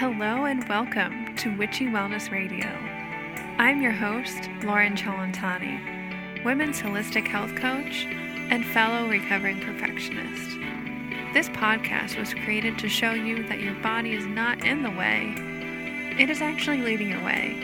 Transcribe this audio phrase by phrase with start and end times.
[0.00, 2.66] Hello and welcome to Witchy Wellness Radio.
[3.58, 8.06] I'm your host, Lauren Chalantani, women's holistic health coach
[8.50, 10.56] and fellow recovering perfectionist.
[11.34, 15.34] This podcast was created to show you that your body is not in the way,
[16.18, 17.62] it is actually leading your way.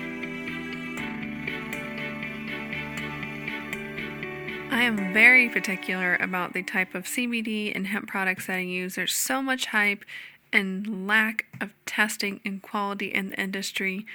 [4.70, 8.94] I am very particular about the type of CBD and hemp products that I use.
[8.94, 10.04] There's so much hype
[10.52, 14.06] and lack of testing and quality in the industry.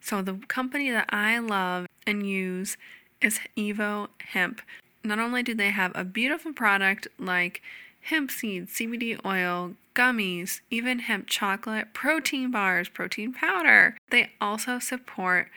[0.00, 2.76] So, the company that I love and use
[3.20, 4.62] is Evo Hemp.
[5.04, 7.62] Not only do they have a beautiful product like
[8.02, 15.48] hemp seed, CBD oil, gummies, even hemp chocolate, protein bars, protein powder, they also support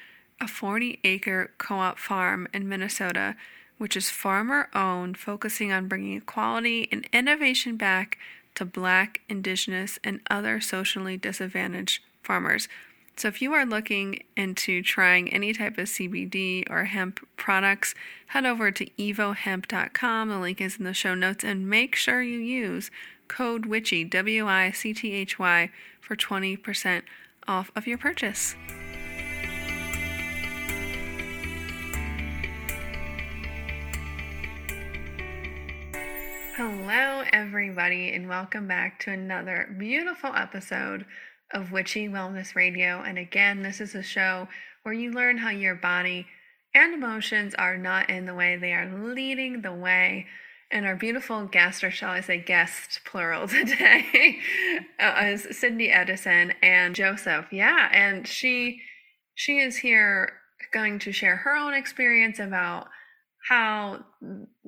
[0.41, 3.35] a 40 acre co op farm in Minnesota,
[3.77, 8.17] which is farmer owned, focusing on bringing equality and innovation back
[8.55, 12.67] to Black, Indigenous, and other socially disadvantaged farmers.
[13.15, 17.93] So, if you are looking into trying any type of CBD or hemp products,
[18.27, 20.29] head over to evohemp.com.
[20.29, 22.89] The link is in the show notes, and make sure you use
[23.27, 25.69] code WICHY, W I C T H Y,
[26.01, 27.03] for 20%
[27.47, 28.55] off of your purchase.
[36.65, 41.05] Hello, everybody, and welcome back to another beautiful episode
[41.51, 43.01] of Witchy Wellness Radio.
[43.01, 44.47] And again, this is a show
[44.83, 46.25] where you learn how your body
[46.73, 50.25] and emotions are not in the way, they are leading the way.
[50.71, 54.39] And our beautiful guest, or shall I say guest plural today,
[55.01, 57.47] uh, is Cindy Edison and Josef.
[57.51, 58.79] Yeah, and she
[59.35, 60.31] she is here
[60.71, 62.87] going to share her own experience about
[63.47, 64.03] how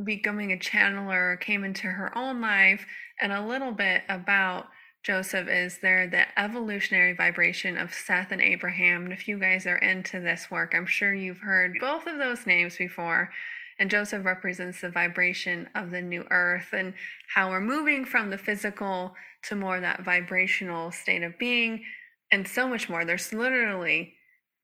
[0.04, 2.86] becoming a channeler came into her own life
[3.22, 4.68] and a little bit about
[5.06, 9.04] Josef is there the evolutionary vibration of Seth and Abraham.
[9.04, 12.48] And if you guys are into this work, I'm sure you've heard both of those
[12.48, 13.30] names before.
[13.78, 16.96] And Josef represents the vibration of the new earth and
[17.36, 21.84] how we're moving from the physical to more that vibrational state of being
[22.32, 23.06] and so much more.
[23.06, 24.15] There's literally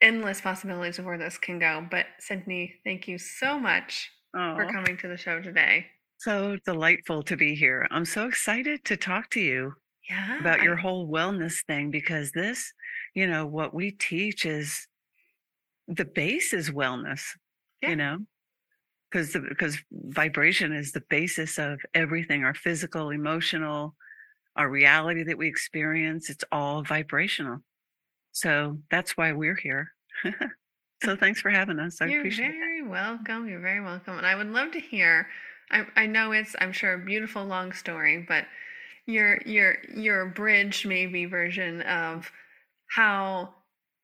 [0.02, 1.86] endless possibilities of where this can go.
[1.90, 5.86] But Cindy, thank you so much oh, for coming to the show today.
[6.18, 7.88] So delightful to be here.
[7.92, 9.74] I'm so excited to talk to you
[10.10, 12.74] yeah, about your whole wellness thing because this,
[13.16, 14.88] you know, what we teach is
[15.88, 17.22] the base is wellness,
[17.82, 17.90] yeah.
[17.90, 18.18] you know,
[19.10, 23.96] because because vibration is the basis of everything our physical, emotional,
[24.56, 26.30] our reality that we experience.
[26.30, 27.60] It's all vibrational.
[28.32, 29.92] So that's why we're here.
[31.04, 32.02] so thanks for having us.
[32.02, 32.88] I You're appreciate very it.
[32.88, 33.48] welcome.
[33.48, 34.18] You're very welcome.
[34.18, 35.28] And I would love to hear.
[35.72, 38.46] I, I know it's I'm sure a beautiful long story, but
[39.06, 42.32] your your your bridge maybe version of
[42.90, 43.54] how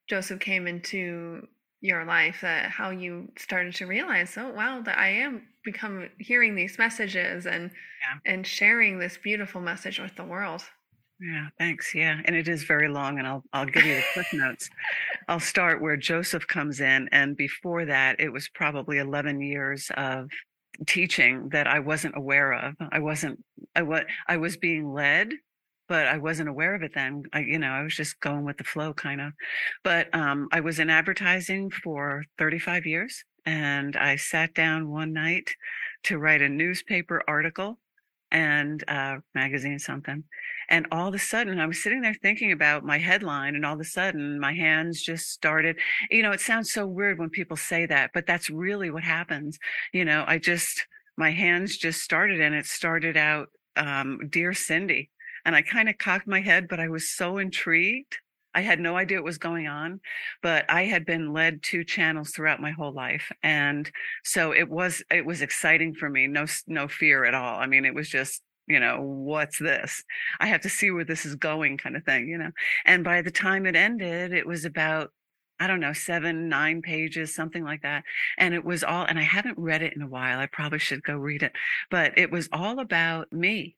[0.10, 1.48] Josef came into
[1.82, 6.56] your life that how you started to realize oh wow that I am become hearing
[6.56, 8.34] these messages and yeah.
[8.34, 10.64] and sharing this beautiful message with the world.
[11.20, 11.96] Yeah, thanks.
[11.96, 14.70] Yeah, and it is very long, and I'll I'll give you the quick notes.
[15.28, 20.30] I'll start where Josef comes in, and before that, it was probably eleven years of
[20.86, 22.76] teaching that I wasn't aware of.
[22.92, 23.44] I wasn't.
[23.76, 24.04] I was.
[24.28, 25.34] I was being led,
[25.90, 27.24] but I wasn't aware of it then.
[27.34, 29.34] I, you know, I was just going with the flow, kind of.
[29.84, 35.14] But um, I was in advertising for thirty five years, and I sat down one
[35.14, 35.50] night
[36.04, 37.80] to write a newspaper article
[38.32, 40.24] and uh, magazine something
[40.70, 43.76] and all of a sudden, I was sitting there thinking about my headline, and all
[43.76, 45.78] of a sudden, my hands just started.
[46.12, 49.58] You know, it sounds so weird when people say that, but that's really what happens.
[49.94, 50.86] You know, I just,
[51.18, 55.10] my hands just started, and it started out, um, Dear Cindy.
[55.46, 58.18] And I kind of cocked my head, but I was so intrigued.
[58.54, 60.02] I had no idea what was going on,
[60.42, 63.90] but I had been led to channels throughout my whole life, and
[64.24, 66.26] so it was it was exciting for me.
[66.26, 67.60] No no fear at all.
[67.60, 70.04] I mean, it was just you know what's this?
[70.40, 72.52] I have to see where this is going kind of thing you know?
[72.86, 75.12] And by the time it ended it was about
[75.60, 78.04] i don't know seven nine pages something like that.
[78.38, 81.04] And it was all and i haven't read it in a while i probably should
[81.04, 81.54] go read it
[81.90, 83.76] but it was all about me.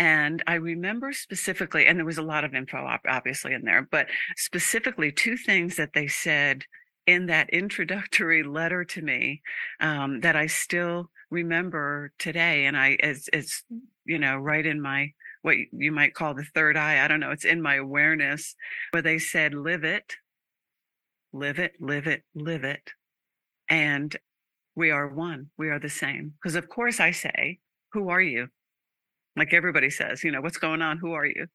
[0.00, 4.06] And I remember specifically, and there was a lot of info obviously in there, but
[4.34, 6.64] specifically two things that they said
[7.06, 9.42] in that introductory letter to me
[9.78, 12.64] um, that I still remember today.
[12.64, 13.62] And I, it's, it's
[14.10, 15.12] you know, right in my
[15.42, 17.02] what you might call the third eye.
[17.02, 17.30] I don't know.
[17.30, 18.56] It's in my awareness
[18.90, 20.16] where they said, live it,
[21.32, 22.90] live it, live it, live it.
[23.68, 24.14] And
[24.74, 25.50] we are one.
[25.56, 26.34] We are the same.
[26.42, 27.60] Because, of course, I say,
[27.92, 28.48] who are you?
[29.36, 30.98] Like everybody says, you know, what's going on?
[30.98, 31.46] Who are you?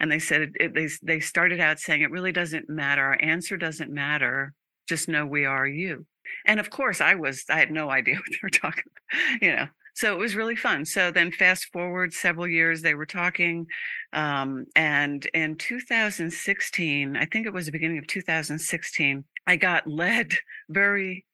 [0.00, 3.02] And they said it, they they started out saying it really doesn't matter.
[3.02, 4.52] Our answer doesn't matter.
[4.88, 6.04] Just know we are you.
[6.44, 9.56] And of course, I was I had no idea what they were talking about, you
[9.56, 9.68] know.
[9.94, 10.84] So it was really fun.
[10.84, 13.66] So then fast forward several years, they were talking.
[14.12, 20.32] Um, and in 2016, I think it was the beginning of 2016, I got led
[20.68, 21.24] very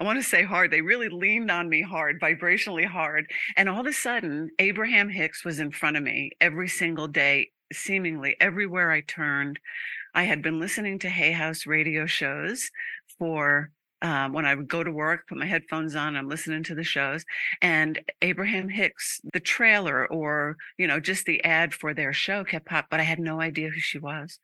[0.00, 0.70] I want to say hard.
[0.70, 3.30] They really leaned on me hard, vibrationally hard.
[3.54, 7.50] And all of a sudden, Abraham Hicks was in front of me every single day,
[7.70, 9.60] seemingly everywhere I turned.
[10.14, 12.70] I had been listening to Hay House radio shows
[13.18, 16.74] for um, when I would go to work, put my headphones on, I'm listening to
[16.74, 17.24] the shows,
[17.60, 22.66] and Abraham Hicks, the trailer or you know just the ad for their show kept
[22.66, 24.38] pop, but I had no idea who she was.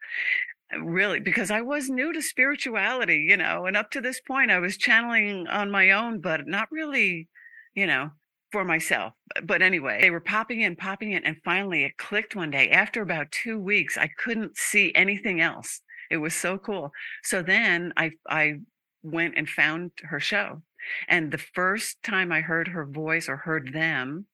[0.76, 4.58] Really because i was new to spirituality you know and up to this point i
[4.58, 7.28] was channeling on my own but not really
[7.76, 8.10] you know
[8.52, 9.12] for myself.
[9.42, 12.70] But anyway they were popping in popping in and finally it clicked one day.
[12.70, 15.80] After about two weeks i couldn't see anything else.
[16.10, 16.92] It was so cool.
[17.22, 18.54] So then i i
[19.02, 20.62] went and found her show
[21.08, 24.26] and the first time i heard her voice or heard them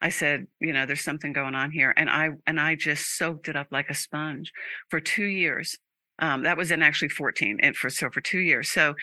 [0.00, 1.92] I said, you know, there's something going on here.
[1.96, 4.52] And I and I just soaked it up like a sponge
[4.88, 5.76] for two years.
[6.20, 8.70] Um, that was in actually 14 and for so for two years.
[8.70, 8.94] So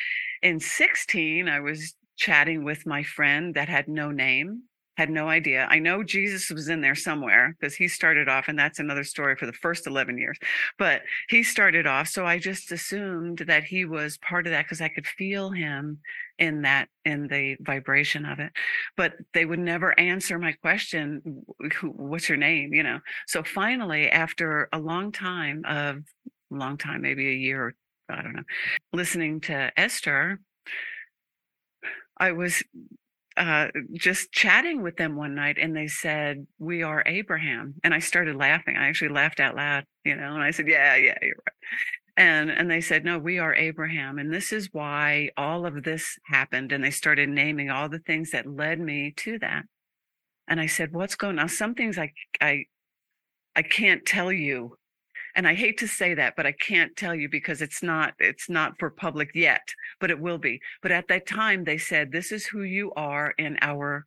[0.42, 4.64] in 16, I was chatting with my friend that had no name,
[4.98, 5.68] had no idea.
[5.70, 9.36] I know Jesus was in there somewhere because he started off, and that's another story
[9.36, 10.38] for the first 11 years.
[10.78, 12.08] But he started off.
[12.08, 16.00] So I just assumed that he was part of that because I could feel him
[16.38, 18.52] in that in the vibration of it
[18.98, 21.46] but they would never answer my question
[21.82, 26.04] what's your name you know so finally after a long time of
[26.52, 27.74] long time maybe a year or
[28.10, 28.44] i don't know
[28.92, 30.40] listening to esther
[32.18, 32.62] i was
[33.38, 37.76] uh, just chatting with them one night and they said we are abraham.
[37.84, 38.78] And i started laughing.
[38.78, 41.54] I actually laughed out loud you know and i said yeah yeah you're right.
[42.18, 46.18] And and they said no we are abraham and this is why all of this
[46.26, 46.72] happened.
[46.72, 49.64] And they started naming all the things that led me to that.
[50.48, 52.66] And i said what's going on some things i i
[53.56, 54.78] i can't tell you
[55.36, 58.50] and i hate to say that but i can't tell you because it's not it's
[58.50, 59.62] not for public yet
[60.00, 60.62] but it will be.
[60.82, 64.06] But at that time they said this is who you are in our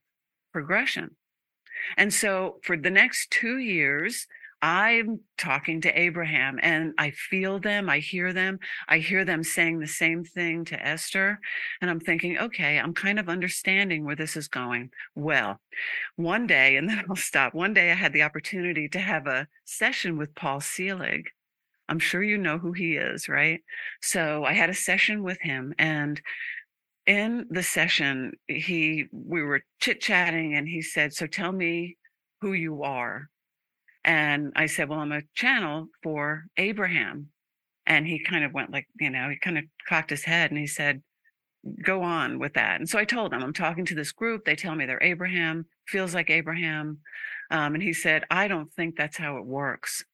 [0.53, 1.17] progression.
[1.97, 4.27] And so for the next 2 years
[4.61, 8.59] I'm talking to Abraham and I feel them, I hear them,
[8.89, 11.39] I hear them saying the same thing to Esther.
[11.81, 14.91] And I'm thinking, okay, I'm kind of understanding where this is going.
[15.15, 15.61] Well,
[16.17, 17.55] one day, and then I'll stop.
[17.55, 21.29] One day I had the opportunity to have a session with Paul Selig.
[21.89, 23.61] I'm sure you know who he is, right?
[24.03, 26.21] So I had a session with him and
[27.07, 31.97] in the session he we were chit-chatting and he said, "So tell me
[32.43, 33.31] who you are."
[34.05, 37.29] And I said, Well, I'm a channel for Abraham.
[37.87, 40.59] And he kind of went like, you know, he kind of cocked his head and
[40.59, 41.03] he said,
[41.85, 42.81] Go on with that.
[42.81, 44.45] And so I told him, I'm talking to this group.
[44.45, 46.99] They tell me they're Abraham, feels like Abraham.
[47.51, 50.05] Um, and he said, I don't think that's how it works.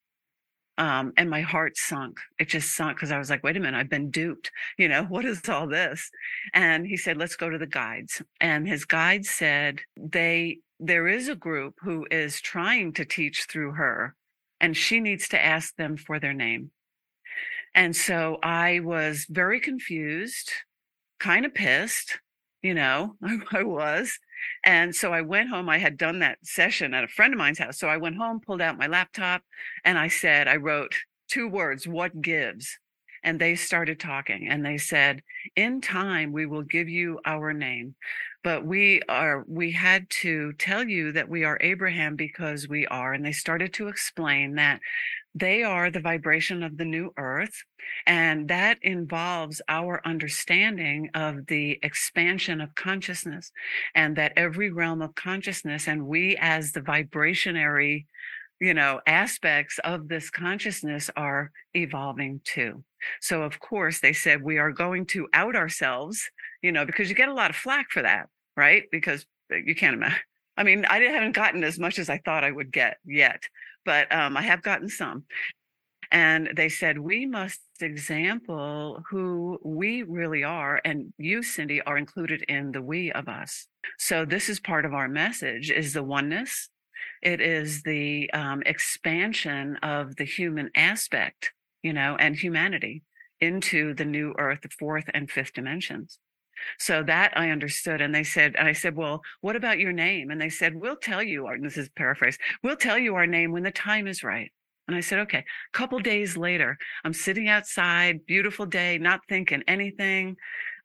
[0.77, 2.19] Um, and my heart sunk.
[2.39, 4.51] It just sunk because I was like, wait a minute, I've been duped.
[4.79, 6.11] You know, what is all this?
[6.53, 8.23] And he said, let's go to the guides.
[8.41, 13.73] And his guides said they there is a group who is trying to teach through
[13.73, 14.15] her,
[14.61, 16.71] and she needs to ask them for their name.
[17.75, 20.51] And so I was very confused,
[21.19, 22.19] kind of pissed,
[22.63, 24.19] you know, I, I was.
[24.63, 25.71] And so I went home.
[25.71, 27.79] I had done that session at a friend of mine's house.
[27.79, 29.41] So I went home, pulled out my laptop,
[29.85, 30.95] and I said, I wrote
[31.29, 32.79] two words, what gives?
[33.25, 35.23] And they started talking and they said,
[35.57, 37.95] In time, we will give you our name.
[38.45, 43.15] But we are we had to tell you that we are abraham because we are
[43.15, 44.81] and they started to explain that
[45.35, 47.65] they are the vibration of the new earth
[48.07, 53.51] and that involves our understanding of the expansion of consciousness
[53.95, 58.07] and that every realm of consciousness and we as the vibrationary
[58.61, 62.85] you know aspects of this consciousness are evolving too
[63.21, 66.31] so of course they said we are going to out ourselves
[66.63, 68.85] you know because you get a lot of flack for that right?
[68.91, 70.19] Because uh, you can't imagine.
[70.57, 73.43] I mean, I haven't gotten as much as I thought I would get yet,
[73.85, 75.25] but um, I have gotten some.
[76.13, 80.81] And they said, we must example who we really are.
[80.85, 83.67] And you, Cindy, are included in the we of us.
[83.99, 86.69] So this is part of our message is the oneness.
[87.21, 91.53] It is the um, expansion of the human aspect,
[91.85, 93.03] you know, and humanity
[93.41, 96.19] into the new earth, the fourth and fifth dimensions.
[96.79, 98.01] So that I understood.
[98.01, 100.31] And they said, and I said, well, what about your name?
[100.31, 103.53] And they said, we'll tell you, our, this is paraphrase, we'll tell you our name
[103.53, 104.51] when the time is right.
[104.87, 105.39] And I said, okay.
[105.39, 110.37] A couple days later, I'm sitting outside, beautiful day, not thinking anything.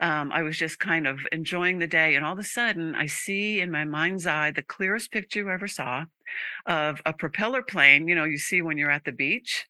[0.02, 2.16] Um, I was just kind of enjoying the day.
[2.16, 5.50] And all of a sudden, I see in my mind's eye the clearest picture you
[5.50, 6.06] ever saw
[6.66, 9.66] of a propeller plane, you know, you see when you're at the beach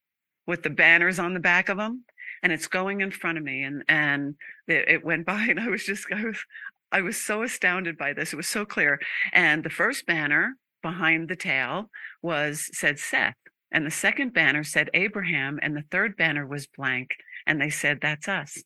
[0.50, 2.04] with the banners on the back of them.
[2.42, 3.64] And it's going in front of me.
[3.64, 4.36] And, and
[4.68, 6.44] it, it went by, and I was just, I was,
[6.92, 8.34] I was so astounded by this.
[8.34, 9.00] It was so clear.
[9.32, 11.92] And the first banner behind the tail
[12.24, 13.36] was said Seth.
[13.72, 15.60] And the second banner said Abraham.
[15.62, 17.12] And the third banner was blank.
[17.46, 18.58] And they said, That's us.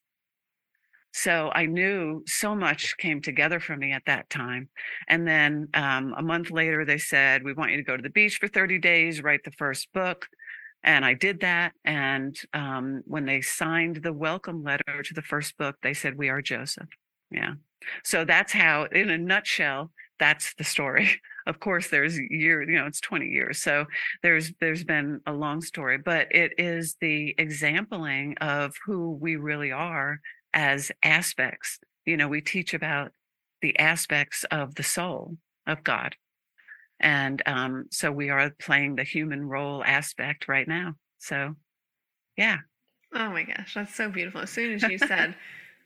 [1.16, 4.70] So I knew so much came together for me at that time.
[5.08, 8.10] And then um, a month later, they said, We want you to go to the
[8.10, 10.28] beach for 30 days, write the first book.
[10.84, 11.74] And I did that.
[11.86, 16.30] And um, when they signed the welcome letter to the first book, they said, We
[16.30, 16.88] are Josef.
[17.32, 17.54] Yeah.
[18.04, 21.10] So that's how, in a nutshell, that's the story.
[21.46, 23.62] Of course, there's year, you know, it's 20 years.
[23.62, 23.84] So
[24.22, 29.70] there's there's been a long story, but it is the exampling of who we really
[29.70, 30.22] are
[30.54, 31.80] as aspects.
[32.06, 33.12] You know, we teach about
[33.62, 35.36] the aspects of the soul
[35.68, 36.16] of God.
[37.03, 40.95] And um, so we are playing the human role aspect right now.
[41.19, 41.53] So,
[42.38, 42.57] yeah.
[43.13, 44.41] Oh my gosh, that's so beautiful.
[44.41, 45.36] As soon as you said,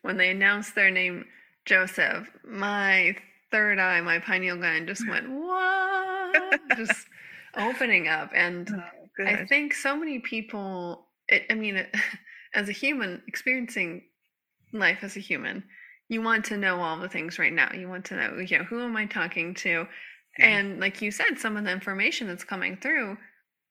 [0.04, 1.26] when they announced their name,
[1.66, 3.16] Josef, my
[3.52, 6.60] third eye, my pineal gland just went, what?
[6.78, 7.08] just
[7.58, 8.32] opening up.
[8.36, 11.94] And oh, I think so many people, it, I mean, it,
[12.54, 14.04] as a human experiencing
[14.72, 15.64] life as a human,
[16.10, 17.72] you want to know all the things right now.
[17.74, 19.88] You want to know, you know, who am I talking to?
[20.40, 20.48] Yeah.
[20.48, 23.18] And like you said, some of the information that's coming through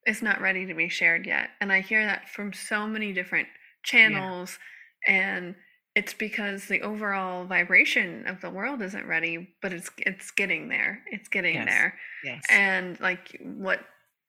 [0.06, 1.50] is not ready to be shared yet.
[1.61, 3.49] And I hear that from so many different
[3.82, 4.58] channels
[5.06, 5.14] yeah.
[5.14, 5.54] and
[5.96, 11.02] it's because the overall vibration of the world isn't ready, but it's it's getting there.
[11.11, 11.66] It's getting yes.
[11.66, 11.94] there.
[12.23, 12.42] Yes.
[12.50, 13.80] And like what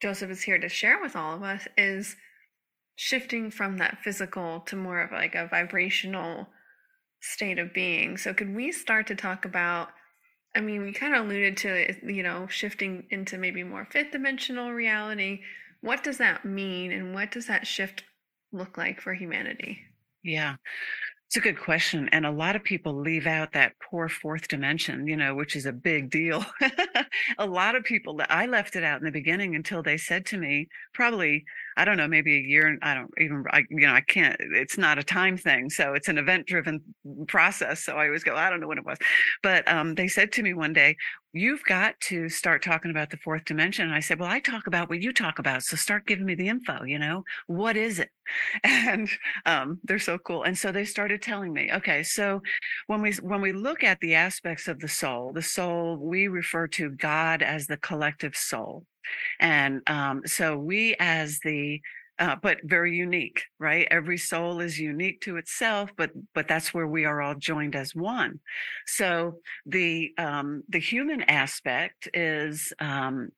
[0.01, 2.15] Josef is here to share with all of us is
[2.95, 6.47] shifting from that physical to more of like a vibrational
[7.21, 8.15] state of being.
[8.15, 9.89] So could we start to talk about
[10.57, 14.09] I mean, we kind of alluded to it, you know, shifting into maybe more fifth
[14.11, 15.41] dimensional reality.
[15.81, 18.03] What does that mean and what does that shift
[18.51, 19.77] look like for humanity?
[20.23, 20.55] Yeah.
[21.27, 22.09] It's a good question.
[22.11, 25.67] And a lot of people leave out that poor fourth dimension, you know, which is
[25.67, 26.43] a big deal.
[27.37, 30.37] a lot of people, I left it out in the beginning until they said to
[30.37, 31.45] me, probably,
[31.77, 34.77] I don't know, maybe a year, I don't even, I, you know, I can't, it's
[34.77, 35.69] not a time thing.
[35.69, 36.81] So it's an event driven
[37.27, 37.83] process.
[37.85, 38.97] So I always go, I don't know when it was.
[39.43, 40.97] But um, they said to me one day,
[41.39, 43.85] you've got to start talking about the fourth dimension.
[43.85, 45.63] And I said, well, I talk about what you talk about.
[45.63, 48.09] So start giving me the info, you know, what is it?
[48.63, 49.09] And
[49.45, 50.43] um, they're so cool.
[50.43, 52.41] And so they started telling me, okay, so
[52.87, 56.67] when we, when we look at the aspects of the soul, the soul, we refer
[56.67, 58.85] to God as the collective soul.
[59.39, 61.81] And um, so we as the
[62.19, 63.87] uh, but very unique, right?
[63.91, 67.93] Every soul is unique to itself, but but that's where we are all joined as
[67.93, 68.39] one.
[68.85, 73.29] So the um, the human aspect is um,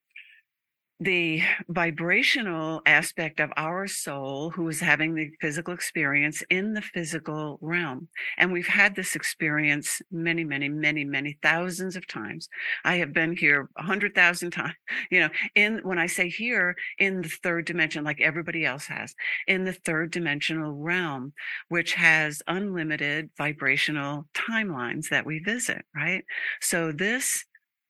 [1.00, 7.58] the vibrational aspect of our soul who is having the physical experience in the physical
[7.62, 8.10] realm.
[8.38, 12.50] And we've had this experience many, many, many, many thousands of times.
[12.84, 14.76] I have been here a hundred thousand times,
[15.10, 19.16] you know, in when I say here in the third dimension, like everybody else has,
[19.48, 21.32] in the third dimensional realm,
[21.70, 26.26] which has unlimited vibrational timelines that we visit, right?
[26.60, 27.46] So this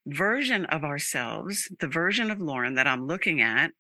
[0.10, 3.72] version of ourselves, the version of Lauren that I'm looking at,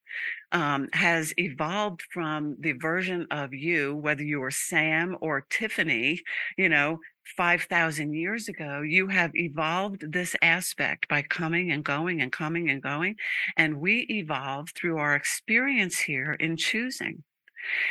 [0.51, 6.21] um, has evolved from the version of you, whether you were Sam or Tiffany,
[6.57, 7.00] you know,
[7.38, 12.81] 5,000 years ago, you have evolved this aspect by coming and going and coming and
[12.81, 13.15] going.
[13.55, 17.24] And we evolve through our experience here in choosing.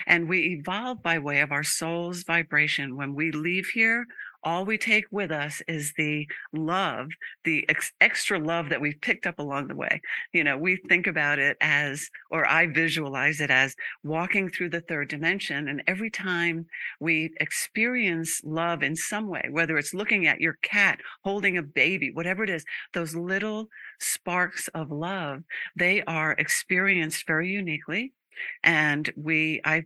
[0.07, 2.97] And we evolve by way of our soul's vibration.
[2.97, 4.07] When we leave here,
[4.43, 7.09] all we take with us is the love,
[7.45, 10.01] the ex- extra love that we've picked up along the way.
[10.33, 14.81] You know, we think about it as, or I visualize it as walking through the
[14.83, 15.69] third dimension.
[15.69, 16.67] And every time
[17.01, 22.11] we experience love in some way, whether it's looking at your cat, holding a baby,
[22.13, 22.65] whatever it is,
[22.95, 23.69] those little
[24.01, 25.43] sparks of love,
[25.77, 28.13] they are experienced very uniquely
[28.63, 29.85] and we i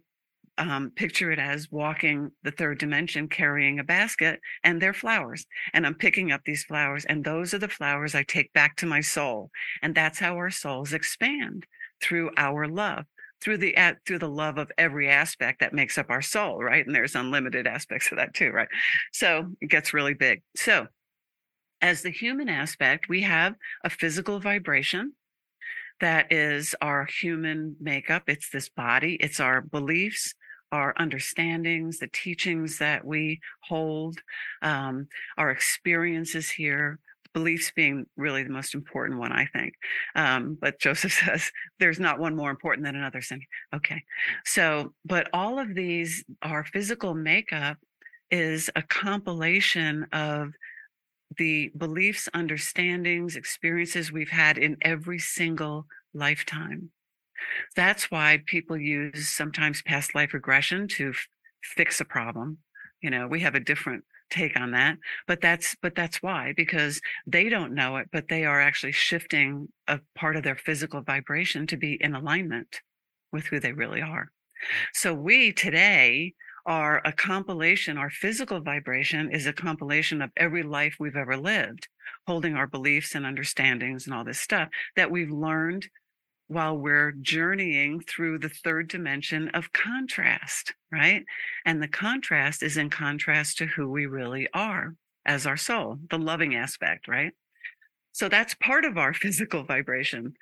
[0.59, 5.87] um, picture it as walking the third dimension carrying a basket and they're flowers and
[5.87, 9.01] i'm picking up these flowers and those are the flowers i take back to my
[9.01, 9.51] soul
[9.83, 11.67] and that's how our souls expand
[12.03, 13.05] through our love
[13.41, 13.75] through the
[14.07, 16.87] through the love of every aspect that makes up our soul right?
[16.87, 18.69] And there's unlimited aspects of that too right?
[19.13, 20.43] So it gets really big.
[20.57, 20.87] So
[21.81, 23.55] as the human aspect we have
[23.85, 25.15] a physical vibration
[26.01, 28.25] that is our human makeup.
[28.27, 30.35] It's this body, it's our beliefs,
[30.73, 34.19] our understandings, the teachings that we hold,
[34.63, 36.99] um, our experiences here,
[37.33, 39.75] beliefs being really the most important one, I think.
[40.15, 43.23] Um, but Josef says there's not one more important than another.
[43.23, 43.37] So,
[43.75, 44.03] okay.
[44.45, 47.77] So, but all of these, our physical makeup
[48.31, 50.53] is a compilation of
[51.37, 56.91] the beliefs, understandings, experiences we've had in every single lifetime.
[57.77, 61.29] That's why people use sometimes past life regression to f-
[61.63, 62.59] fix a problem.
[63.01, 64.97] You know, we have a different take on that,
[65.27, 69.69] but that's but that's why because they don't know it, but they are actually shifting
[69.89, 72.81] a part of their physical vibration to be in alignment
[73.33, 74.31] with who they really are.
[74.93, 76.35] So we today
[76.65, 81.89] are a compilation, our physical vibration is a compilation of every life we've ever lived,
[82.27, 85.89] holding our beliefs and understandings and all this stuff that we've learned
[86.53, 91.25] while we're journeying through the third dimension of contrast, right?
[91.65, 94.95] And the contrast is in contrast to who we really are
[95.25, 97.33] as our soul, the loving aspect, right?
[98.13, 100.35] So that's part of our physical vibration.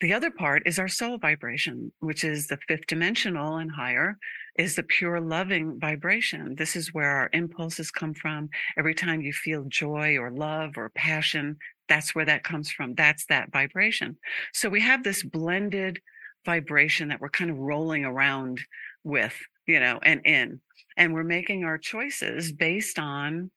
[0.00, 4.16] The other part is our soul vibration, which is the fifth dimensional and higher,
[4.56, 6.54] is the pure loving vibration.
[6.54, 8.48] This is where our impulses come from.
[8.76, 11.56] Every time you feel joy or love or passion,
[11.88, 12.94] that's where that comes from.
[12.94, 14.16] That's that vibration.
[14.52, 16.00] So we have this blended
[16.44, 18.60] vibration that we're kind of rolling around
[19.04, 19.34] with,
[19.66, 20.60] you know, and in.
[20.96, 23.50] And we're making our choices based on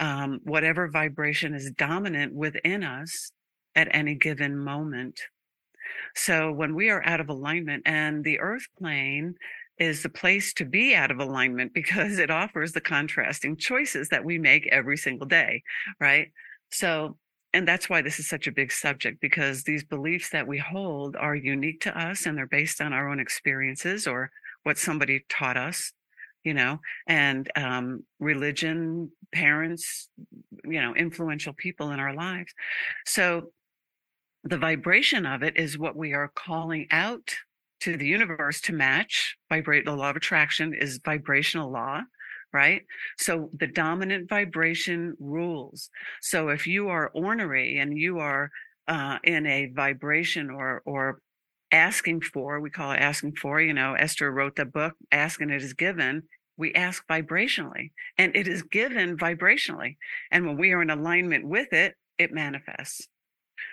[0.00, 3.32] um, whatever vibration is dominant within us
[3.74, 5.20] at any given moment.
[6.14, 9.34] So when we are out of alignment and the earth plane
[9.78, 14.24] is the place to be out of alignment because it offers the contrasting choices that
[14.24, 15.62] we make every single day,
[16.00, 16.28] right?
[16.70, 17.16] So,
[17.52, 21.16] and that's why this is such a big subject because these beliefs that we hold
[21.16, 24.30] are unique to us and they're based on our own experiences or
[24.64, 25.92] what somebody taught us,
[26.44, 30.08] you know, and um, religion, parents,
[30.64, 32.52] you know, influential people in our lives.
[33.06, 33.50] So,
[34.44, 37.34] the vibration of it is what we are calling out
[37.80, 42.02] to the universe to match vibrate the law of attraction is vibrational law
[42.52, 42.82] right?
[43.18, 45.90] So the dominant vibration rules.
[46.20, 48.50] So if you are ornery and you are
[48.86, 51.20] uh, in a vibration or or
[51.70, 55.62] asking for we call it asking for you know esther wrote the book asking it
[55.62, 56.22] is given
[56.56, 59.98] we ask vibrationally and it is given vibrationally
[60.30, 63.08] and when we are in alignment with it it manifests.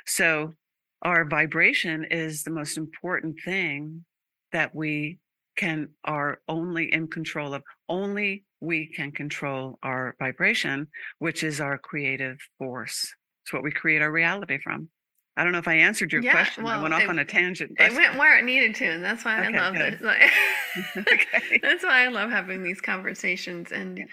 [0.06, 0.54] So
[1.02, 4.06] our vibration is the most important thing
[4.52, 5.20] that we
[5.58, 10.88] can are only in control of only we can control our vibration
[11.20, 14.90] which is our creative force it's what we create our reality from
[15.38, 17.26] i don't know if i answered your Yeah, question i went off it- on a
[17.26, 20.00] tangent It went where it needed to, and that's why Okay, I love good.
[20.98, 21.60] Okay.
[21.62, 24.06] That's why I love having these conversations, and Yeah.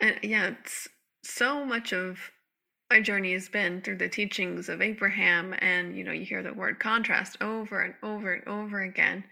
[0.00, 0.88] and yeah, it's
[1.24, 2.18] so much of
[2.90, 6.52] my journey has been through the teachings of Abraham, and you know, you hear the
[6.52, 9.24] word contrast over and over and over again,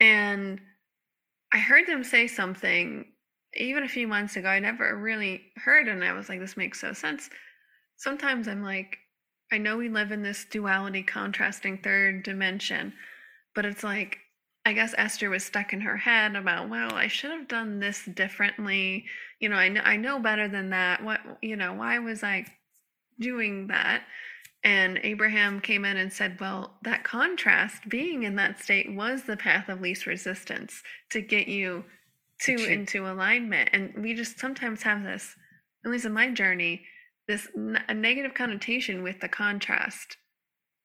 [0.00, 0.60] and
[1.52, 3.11] I heard them say something
[3.54, 4.48] even a few months ago.
[4.48, 7.30] I never really heard, and I was like, this makes so sense.
[7.96, 8.98] Sometimes I'm like,
[9.52, 12.94] I know we live in this duality, contrasting third dimension,
[13.54, 14.18] but it's like,
[14.64, 18.04] I guess Esther was stuck in her head about, well, I should have done this
[18.04, 19.04] differently.
[19.40, 21.02] You know, I know, I know better than that.
[21.02, 22.46] What, you know, why was I
[23.18, 24.04] doing that?
[24.64, 29.36] And Abraham came in and said, well, that contrast, being in that state, was the
[29.36, 31.84] path of least resistance to get you
[32.42, 33.70] to into alignment.
[33.72, 35.34] And we just sometimes have this,
[35.84, 36.84] at least in my journey,
[37.28, 40.16] this n- a negative connotation with the contrast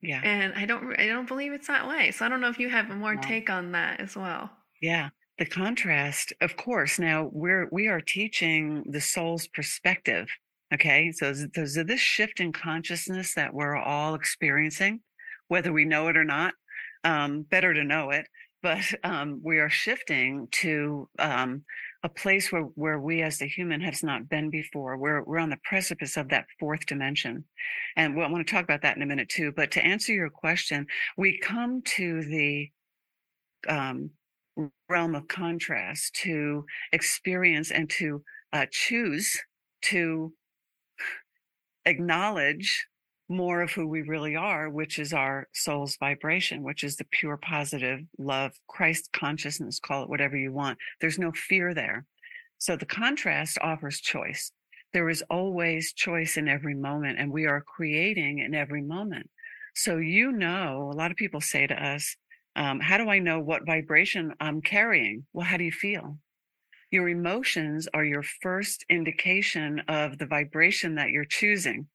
[0.04, 2.60] yeah and i don't i don't believe it's that way so i don't know if
[2.60, 3.22] you have a more No.
[3.22, 7.00] take on that as well Yeah, the contrast, of course.
[7.00, 10.28] Now we're we are teaching the soul's perspective.
[10.72, 15.02] Okay, so there's this shift in consciousness that we're all experiencing,
[15.48, 16.54] whether we know it or not.
[17.04, 18.28] Um, better to know it,
[18.68, 21.64] but um, we are shifting to um,
[22.04, 24.98] a place where where we as the human has not been before.
[24.98, 27.46] We're we're on the precipice of that fourth dimension,
[27.96, 29.54] and we I want to talk about that in a minute too.
[29.56, 32.70] But to answer your question, we come to the
[33.70, 34.10] um,
[34.90, 39.40] realm of contrast to experience and to uh, choose
[39.84, 40.34] to
[41.86, 42.86] acknowledge
[43.30, 47.38] more of who we really are, which is our soul's vibration, which is the pure
[47.38, 50.78] positive love, Christ consciousness, call it whatever you want.
[51.02, 52.06] There's no fear there.
[52.58, 54.52] So the contrast offers choice.
[54.94, 59.30] There is always choice in every moment, and we are creating in every moment.
[59.76, 62.16] So, you know, a lot of people say to us,
[62.56, 65.26] um, How do I know what vibration I'm carrying?
[65.34, 66.18] Well, how do you feel?
[66.90, 71.88] Your emotions are your first indication of the vibration that you're choosing.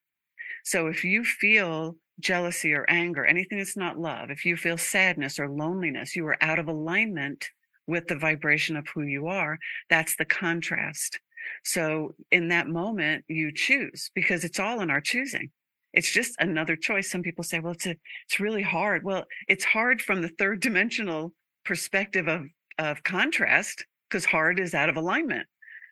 [0.64, 5.38] So, if you feel jealousy or anger, anything that's not love, if you feel sadness
[5.38, 7.48] or loneliness, you are out of alignment
[7.87, 9.59] with the vibration of who you are.
[9.90, 11.18] That's the contrast.
[11.64, 15.51] So in that moment, you choose because it's all in our choosing.
[15.92, 17.11] It's just another choice.
[17.11, 17.96] Some people say, well, it's a,
[18.27, 19.05] it's really hard.
[19.05, 21.33] Well, it's hard from the third dimensional
[21.64, 22.46] perspective of,
[22.79, 25.46] of contrast because hard is out of alignment.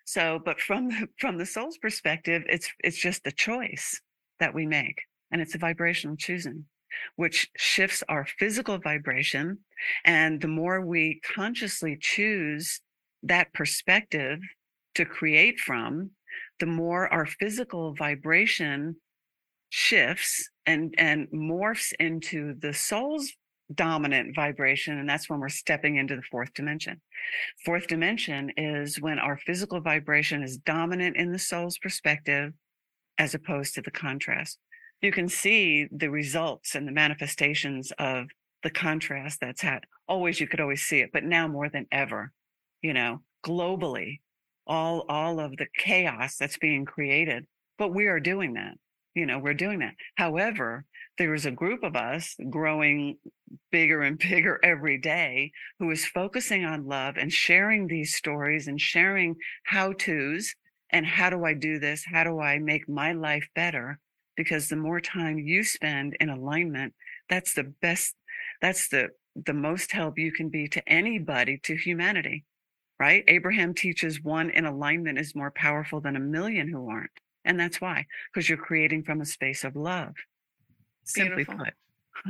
[0.06, 4.00] So, but from the, from the soul's perspective, it's, it's just a choice
[4.40, 6.64] that we make and it's a vibrational choosing
[7.16, 9.58] which shifts our physical vibration.
[10.04, 12.80] And the more we consciously choose
[13.22, 14.40] that perspective
[14.94, 16.10] to create from,
[16.58, 18.96] the more our physical vibration
[19.68, 23.30] shifts and, and morphs into the soul's
[23.72, 24.98] dominant vibration.
[24.98, 27.00] And that's when we're stepping into the fourth dimension.
[27.64, 32.52] Fourth dimension is when our physical vibration is dominant in the soul's perspective
[33.20, 34.58] as opposed to the contrast.
[35.02, 38.28] You can see the results and the manifestations of
[38.62, 39.84] the contrast that's had.
[40.08, 42.32] Always you could always see it but now more than ever
[42.82, 44.20] you know globally
[44.66, 47.46] all all of the chaos that's being created
[47.78, 48.74] but we are doing that
[49.14, 49.94] you know we're doing that.
[50.16, 50.84] However
[51.18, 53.18] there is a group of us growing
[53.70, 58.80] bigger and bigger every day who is focusing on love and sharing these stories and
[58.80, 60.54] sharing how to's
[60.92, 62.04] and how do i do this?
[62.04, 63.98] How do i make my life better?
[64.36, 66.94] Because the more time you spend in alignment
[67.28, 68.14] that's the best
[68.60, 69.08] that's the
[69.46, 72.44] the most help you can be to anybody to humanity
[72.98, 73.24] right?
[73.28, 77.10] Abraham teaches one in alignment is more powerful than a million who aren't
[77.44, 80.14] and that's why because you're creating from a space of love.
[81.04, 81.72] Simply put.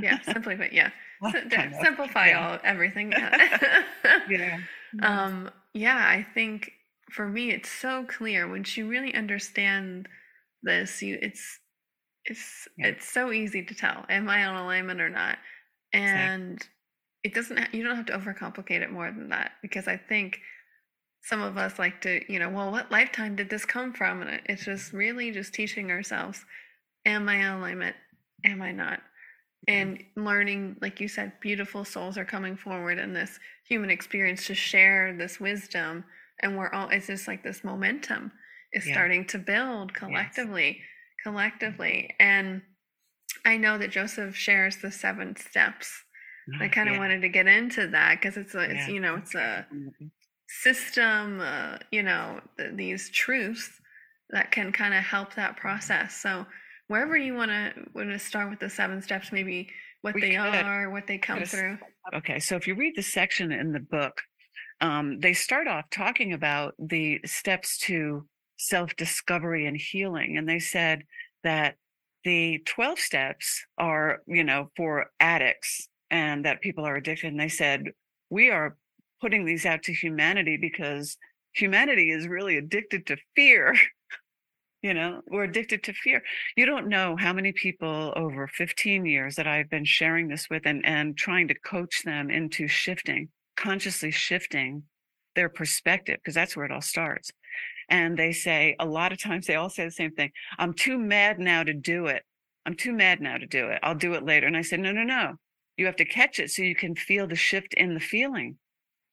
[0.00, 1.32] Yeah simply put yeah, well,
[1.82, 2.48] simplify yeah.
[2.48, 3.82] all everything yeah.
[4.28, 4.58] yeah.
[5.02, 6.72] Um yeah i think
[7.12, 10.08] for me it's so clear once you really understand
[10.62, 11.60] this you it's
[12.24, 12.88] it's yeah.
[12.88, 15.38] it's so easy to tell am I on alignment or not,
[15.92, 16.68] and exactly.
[17.24, 17.74] it doesn't.
[17.74, 20.38] You don't have to overcomplicate it more than that because I think
[21.22, 24.22] some of us like to, you know, well, what lifetime did this come from?
[24.22, 26.44] And it's just really just teaching ourselves,
[27.04, 27.96] am I on alignment?
[28.44, 29.00] Am I not?
[29.68, 34.54] And learning, like you said, beautiful souls are coming forward in this human experience to
[34.54, 36.04] share this wisdom.
[36.42, 38.32] And we're all, it's just like this momentum
[38.72, 38.94] is yeah.
[38.94, 40.76] starting to build collectively.
[40.78, 40.86] Yes
[41.22, 42.14] collectively.
[42.18, 42.62] And
[43.44, 45.92] I know that Josef shares the seven steps.
[46.60, 47.00] I kind of yeah.
[47.00, 48.88] wanted to get into that because it's a, it's, yeah.
[48.88, 49.66] you know, it's a
[50.48, 53.70] system, uh, you know, th- these truths
[54.30, 56.16] that can kind of help that process.
[56.16, 56.44] So
[56.88, 59.68] wherever you want to want to start with the seven steps, maybe
[60.00, 61.78] what we they could, are, what they come through.
[62.14, 64.20] Okay, so if you read the section in the book,
[64.80, 70.36] um, they start off talking about the steps to self discovery and healing.
[70.36, 71.02] And they said
[71.44, 71.76] that
[72.24, 77.28] the 12 steps are, you know, for addicts and that people are addicted.
[77.28, 77.84] And they said,
[78.28, 78.76] we are
[79.20, 81.16] putting these out to humanity because
[81.52, 83.74] humanity is really addicted to fear.
[84.82, 86.22] you know, we're addicted to fear.
[86.56, 90.62] You don't know how many people over 15 years that I've been sharing this with
[90.64, 93.28] and, and trying to coach them into shifting,
[93.60, 94.84] consciously shifting
[95.36, 97.30] their perspective, because that's where it all starts.
[97.88, 100.96] And they say a lot of times they all say the same thing i'm too
[100.98, 102.22] mad now to do it.
[102.66, 103.80] I'm too mad now to do it.
[103.82, 104.46] I'll do it later.
[104.46, 105.34] And i said no no no.
[105.76, 108.56] You have to catch it so you can feel the shift in the feeling.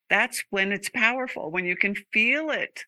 [0.09, 2.83] That's when it's powerful when you can feel it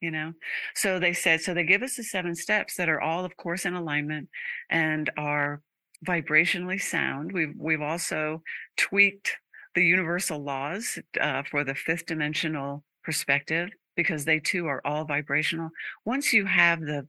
[0.00, 0.32] you know?
[0.74, 3.66] So they said so they give us the seven steps that are all of course
[3.66, 4.28] in alignment
[4.68, 5.60] and are
[6.06, 7.32] vibrationally sound.
[7.32, 8.42] We've we've also
[8.76, 9.36] tweaked
[9.74, 15.70] the universal laws uh, for the fifth dimensional perspective because they too are all vibrational.
[16.04, 17.06] Once you have the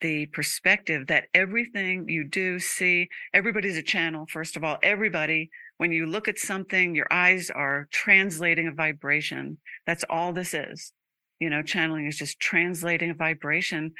[0.00, 5.48] the perspective that everything you do see everybody's a channel first of all everybody
[5.78, 9.58] when you look at something your eyes are translating a vibration.
[9.86, 10.92] That's all this is.
[11.38, 13.92] You know channeling is just translating a vibration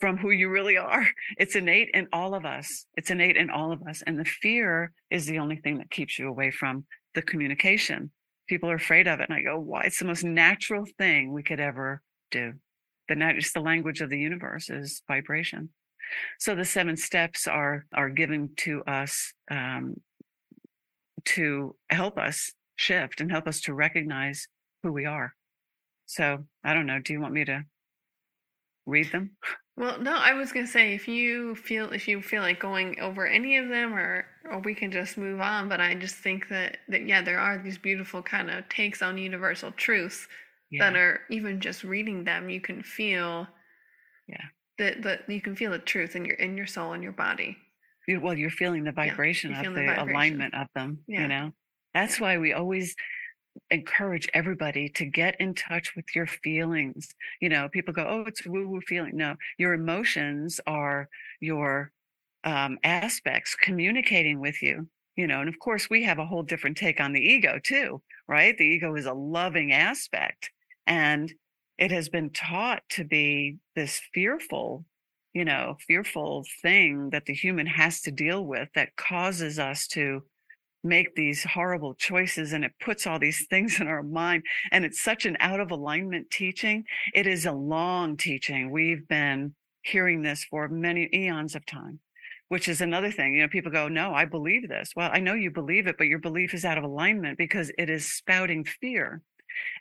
[0.00, 1.06] from who you really are.
[1.36, 2.86] It's innate in all of us.
[2.96, 6.18] It's innate in all of us and the fear is the only thing that keeps
[6.18, 8.10] you away from the communication
[8.46, 9.28] people are afraid of it.
[9.28, 9.82] And I go, why?
[9.82, 12.54] It's the most natural thing we could ever do.
[13.08, 15.70] The nat- it's the language of the universe is vibration.
[16.38, 19.94] So the seven steps are are given to us um,
[21.26, 24.48] to help us shift and help us to recognize
[24.82, 25.34] who we are.
[26.06, 26.98] So I don't know.
[26.98, 27.64] Do you want me to
[28.86, 29.36] read them?
[29.76, 33.26] Well, no, I was gonna say if you feel if you feel like going over
[33.26, 36.78] any of them or or we can just move on, but I just think that
[36.88, 40.28] that yeah, there are these beautiful kind of takes on universal truths
[40.70, 40.90] Yeah.
[40.90, 43.48] that are even just reading them, you can feel
[44.28, 44.46] Yeah.
[44.78, 47.58] that that you can feel the truth in your in your soul and your body.
[48.06, 50.08] You, well, you're feeling the vibration you of the, the vibration.
[50.10, 51.22] alignment of them, Yeah.
[51.22, 51.52] you know?
[51.94, 52.94] That's why we always
[53.70, 57.08] encourage everybody to get in touch with your feelings.
[57.40, 59.16] You know, people go, oh, it's woo woo feeling.
[59.16, 61.08] No, your emotions are
[61.40, 61.92] your
[62.44, 66.76] um, aspects communicating with you, you know, and of course, we have a whole different
[66.76, 68.56] take on the ego too, right?
[68.56, 70.50] The ego is a loving aspect
[70.86, 71.32] and
[71.78, 74.84] it has been taught to be this fearful
[75.34, 80.22] you know, fearful thing that the human has to deal with that causes us to
[80.84, 84.44] make these horrible choices and it puts all these things in our mind.
[84.70, 86.84] And it's such an out of alignment teaching.
[87.14, 88.70] It is a long teaching.
[88.70, 92.00] We've been hearing this for many eons of time,
[92.48, 93.34] which is another thing.
[93.34, 94.92] You know, people go, No, I believe this.
[94.94, 97.90] Well, I know you believe it, but your belief is out of alignment because it
[97.90, 99.22] is spouting fear.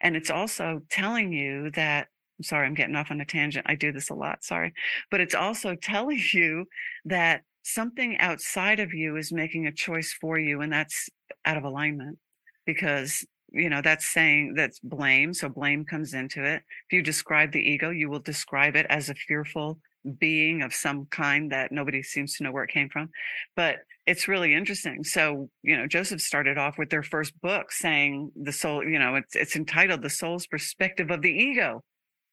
[0.02, 2.08] And it's also telling you that
[2.40, 3.66] I'm sorry, I'm getting off on a tangent.
[3.70, 4.44] I do this a lot.
[4.44, 4.74] Sorry.
[5.12, 6.66] But it's also telling you
[7.06, 11.10] that something outside of you is making a choice for you, and that's
[11.46, 12.20] out of alignment
[12.66, 15.34] because, you know, that's saying that's blame.
[15.34, 16.64] So blame comes into it.
[16.90, 19.80] If you describe the ego, you will describe it as a fearful
[20.20, 23.10] being of some kind that nobody seems to know where it came from.
[23.56, 25.04] But it's really interesting.
[25.04, 29.16] So, you know, Josef started off with their first book saying the soul, you know,
[29.16, 31.84] it's it's entitled The Soul's Perspective of the Ego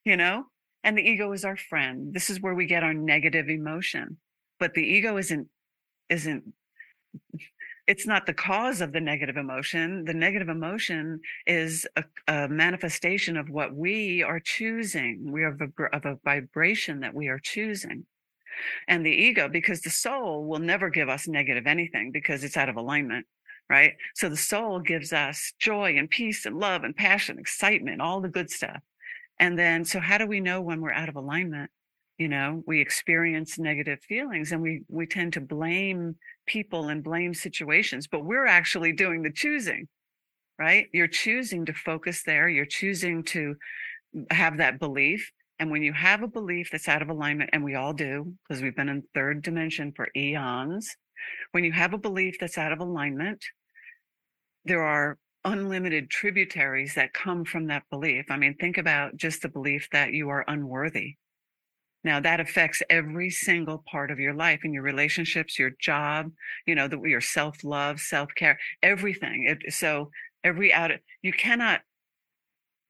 [0.04, 0.44] you know
[0.82, 4.16] and the ego is our friend this is where we get our negative emotion
[4.60, 5.48] but the ego isn't
[6.08, 6.44] isn't
[7.86, 10.04] it's not the cause of the negative emotion.
[10.04, 15.32] The negative emotion is a, a manifestation of what we are choosing.
[15.32, 15.58] We are
[15.92, 18.06] of a vibration that we are choosing.
[18.86, 22.68] And the ego because the soul will never give us negative anything because it's out
[22.68, 23.26] of alignment
[23.70, 23.94] right?
[24.16, 28.28] So the soul gives us joy and peace and love and passion excitement all the
[28.28, 28.82] good stuff.
[29.38, 31.70] And then, so how do we know when we're out of alignment?
[32.20, 37.32] You know, we experience negative feelings and we we tend to blame people and blame
[37.32, 39.88] situations, but we're actually doing the choosing,
[40.58, 40.86] right?
[40.92, 42.46] You're choosing to focus there.
[42.46, 43.56] You're choosing to
[44.30, 45.32] have that belief.
[45.58, 48.62] And when you have a belief that's out of alignment, and we all do, because
[48.62, 50.94] we've been in third dimension for eons,
[51.52, 53.42] when you have a belief that's out of alignment,
[54.66, 58.26] there are unlimited tributaries that come from that belief.
[58.28, 61.16] I mean, think about just the belief that you are unworthy.
[62.02, 66.32] Now that affects every single part of your life and your relationships, your job,
[66.66, 69.46] you know, the, your self love, self care, everything.
[69.46, 70.10] It, so
[70.42, 71.82] every out, you cannot,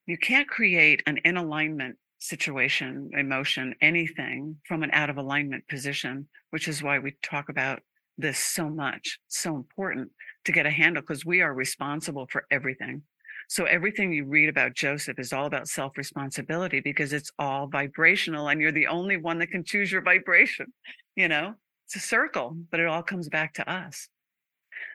[0.06, 6.28] you can't create an in alignment situation, emotion, anything from an out of alignment position,
[6.50, 7.80] which is why we talk about
[8.18, 10.10] this so much, so important
[10.44, 13.02] to get a handle because we are responsible for everything.
[13.50, 18.46] So everything you read about Josef is all about self responsibility because it's all vibrational
[18.46, 20.72] and you're the only one that can choose your vibration.
[21.16, 24.06] You know, it's a circle, but it all comes back to us.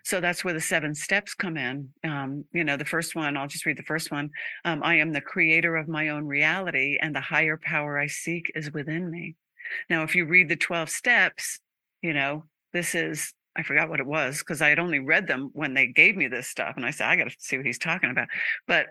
[0.06, 1.89] So that's where the seven steps come in.
[2.06, 4.30] Um, you know, the first one, I'll just read the first one.
[4.63, 8.54] Um, I am the creator of my own reality, and the higher power I seek
[8.56, 9.36] is within me.
[9.89, 11.60] Now, if you read the 12 steps,
[12.02, 15.50] you know, this is I forgot what it was because I had only read them
[15.54, 17.80] when they gave me this stuff, and I said I got to see what he's
[17.80, 18.28] talking about.
[18.68, 18.88] But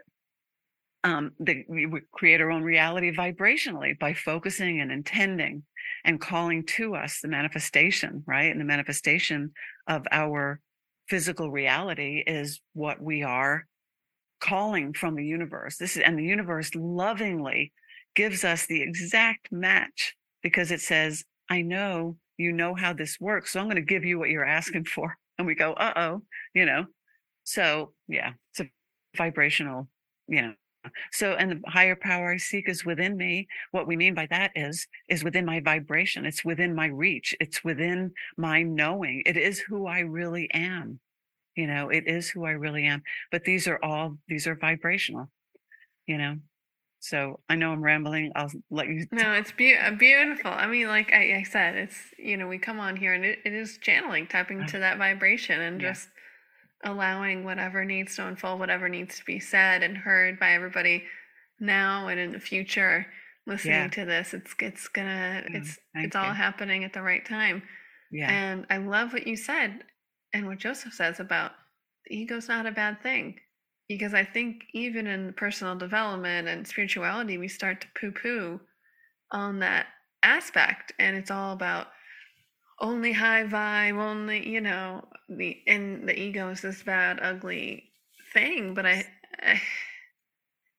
[1.05, 5.64] um, the, we create our own reality vibrationally by focusing and intending
[6.05, 8.50] and calling to us the manifestation, right?
[8.50, 9.53] And the manifestation
[9.87, 10.61] of our
[11.09, 13.66] physical reality is what we are
[14.40, 15.77] calling from the universe.
[15.77, 17.72] This is, and the universe lovingly
[18.14, 23.53] gives us the exact match because it says, I know you know how this works.
[23.53, 25.16] So I'm going to give you what you're asking for.
[25.38, 26.23] And we go, uh oh,
[26.55, 26.87] you know.
[27.44, 28.70] So yeah, it's a
[29.16, 29.88] vibrational,
[30.29, 30.55] you know.
[31.12, 33.49] So and the higher power I seek is within me.
[33.70, 36.27] What we mean by that is is within my vibration.
[36.27, 37.35] It's within my reach.
[37.40, 39.23] It's within my knowing.
[39.27, 41.01] It is who I really am.
[41.57, 43.03] You know, it is who I really am.
[43.31, 45.31] But these are all these are vibrational,
[46.07, 46.37] you know.
[47.04, 48.32] So I know I'm rambling.
[48.34, 49.06] I'll let you.
[49.12, 50.50] No, it's be- uh, beautiful.
[50.50, 53.40] I mean, like I, I, said, it's, you know, we come on here and it,
[53.44, 55.90] it is channeling, tapping to that vibration and yeah.
[55.90, 56.08] just
[56.82, 61.04] allowing whatever needs to unfold, whatever needs to be said and heard by everybody
[61.60, 63.04] now and in the future
[63.46, 63.88] listening yeah.
[63.88, 64.32] to this.
[64.32, 67.62] It's, it's gonna, yeah, it's, it's all happening at the right time.
[68.10, 68.30] Yeah.
[68.30, 69.84] And I love what you said
[70.32, 71.52] and what Josef says about
[72.06, 73.36] the ego's not a bad thing
[73.88, 78.61] because I think even in personal development and spirituality, we start to poo poo
[79.31, 79.87] on that
[80.23, 81.88] aspect and it's all about
[82.81, 87.85] only high vibe only you know the and the ego is this bad ugly
[88.33, 89.05] thing but I,
[89.42, 89.61] I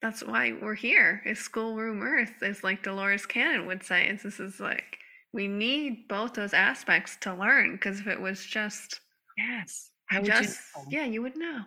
[0.06, 1.24] that's why we're here.
[1.26, 5.00] It's schoolroom earth is like dolores cannon would say is this is like
[5.34, 9.00] we need both those aspects to learn because if it was just
[9.36, 10.88] yes how would just you know?
[10.92, 11.62] yeah you would know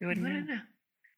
[0.00, 0.28] you would you know.
[0.30, 0.58] wouldn't know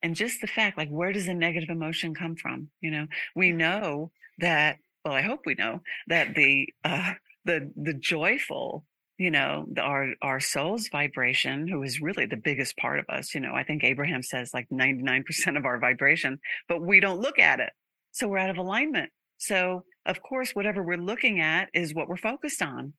[0.01, 3.07] and just the fact like where does a negative emotion come from you know?
[3.35, 7.13] We know that well i hope we know that the uh
[7.45, 8.85] the the joyful
[9.17, 13.33] you know the, our our soul's vibration who is really the biggest part of us
[13.35, 17.39] you know i think abraham says like 99% of our vibration but we don't look
[17.39, 17.71] at it.
[18.11, 19.11] So we're out of alignment.
[19.37, 22.93] So of course whatever we're looking at is what we're focused on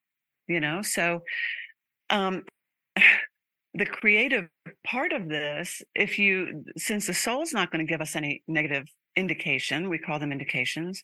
[0.46, 0.82] you know?
[0.82, 1.22] So
[2.10, 2.44] um
[3.80, 4.46] the creative
[4.84, 8.84] part of this if you since the soul's not going to give us any negative
[9.16, 11.02] indication we call them indications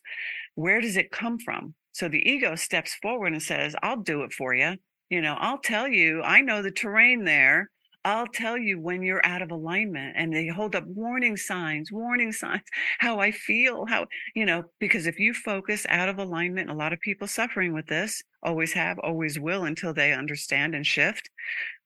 [0.53, 1.73] where does it come from?
[1.93, 4.75] So the ego steps forward and says i'll do it for you
[5.09, 7.69] you know i'll tell you i know the terrain there.
[8.05, 10.15] I'll tell you when you're out of alignment.
[10.15, 12.61] And they hold up warning signs warning signs
[12.99, 16.93] how i feel how you know because if you focus out of alignment a lot
[16.93, 21.29] of people suffering with this always have always will until they understand and shift.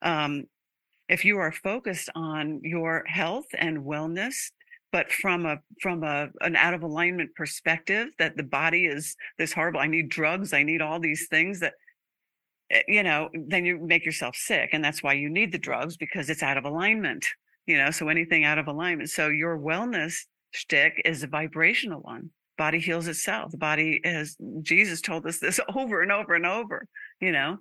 [0.02, 0.44] Um,
[1.12, 4.52] if you are focused on your health and wellness
[4.92, 9.54] but from a from a an out of alignment perspective that the body is this
[9.54, 11.74] horrible i need drugs i need all these things that
[12.72, 15.98] eh, you know then you make yourself sick and that's why you need the drugs
[15.98, 17.26] because it's out of alignment
[17.66, 19.10] you know so anything out of alignment.
[19.10, 22.30] So your wellness shtick is a vibrational one.
[22.58, 23.52] Body heals itself.
[23.52, 26.88] The body is jesus told us this over and over and over
[27.20, 27.58] you know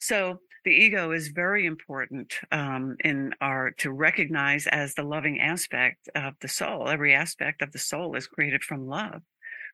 [0.00, 6.08] so the ego is very important um, in our to recognize as the loving aspect
[6.16, 6.88] of the soul.
[6.88, 9.22] Every aspect of the soul is created from love.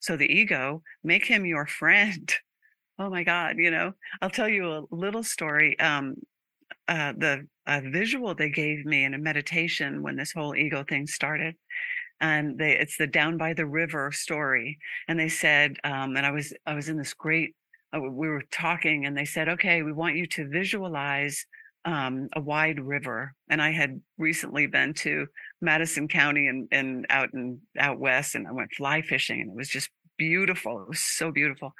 [0.01, 2.31] So the ego, make him your friend.
[2.99, 5.79] Oh my God, you know, I'll tell you a little story.
[5.81, 6.17] Um,
[6.89, 11.55] uh, the visual they gave me in a meditation when this whole ego thing started
[12.21, 16.31] and they it's the down by the river story and they said um, and i
[16.31, 17.55] was i was in this great
[18.01, 21.45] we were talking and they said, okay, we want you to visualize
[21.85, 23.35] um, a wide river.
[23.51, 25.27] And I had recently been to
[25.61, 29.57] Madison County and, and out and out west, and I went fly fishing, and it
[29.57, 30.81] was just beautiful.
[30.83, 31.73] It was so beautiful.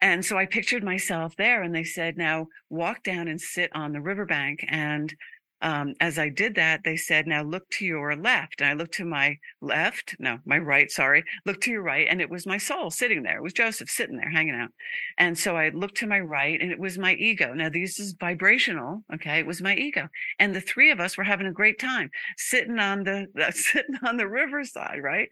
[0.00, 3.92] And so I pictured myself there, and they said, now walk down and sit on
[3.92, 5.14] the riverbank and
[5.60, 8.60] um, as I did that, they said, now look to your left.
[8.60, 12.06] And I looked to my left, no, my right, sorry, look to your right.
[12.08, 13.38] And it was my soul sitting there.
[13.38, 14.70] It was Josef sitting there hanging out.
[15.18, 17.54] And so I looked to my right and it was my ego.
[17.54, 19.02] Now, this is vibrational.
[19.14, 19.40] Okay.
[19.40, 20.08] It was my ego.
[20.38, 23.96] And the three of us were having a great time sitting on the, uh, sitting
[24.06, 25.00] on the riverside.
[25.02, 25.28] Right.